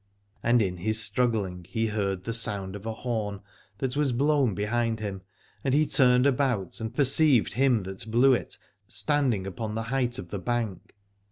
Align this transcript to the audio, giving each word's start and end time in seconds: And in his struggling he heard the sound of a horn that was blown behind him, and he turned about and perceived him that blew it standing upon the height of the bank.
And 0.41 0.63
in 0.63 0.77
his 0.77 0.99
struggling 0.99 1.67
he 1.69 1.85
heard 1.85 2.23
the 2.23 2.33
sound 2.33 2.75
of 2.75 2.87
a 2.87 2.91
horn 2.91 3.41
that 3.77 3.95
was 3.95 4.11
blown 4.11 4.55
behind 4.55 4.99
him, 4.99 5.21
and 5.63 5.75
he 5.75 5.85
turned 5.85 6.25
about 6.25 6.81
and 6.81 6.91
perceived 6.91 7.53
him 7.53 7.83
that 7.83 8.09
blew 8.09 8.33
it 8.33 8.57
standing 8.87 9.45
upon 9.45 9.75
the 9.75 9.83
height 9.93 10.17
of 10.17 10.29
the 10.29 10.39
bank. 10.39 10.95